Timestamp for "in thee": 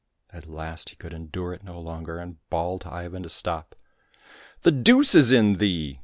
5.31-5.99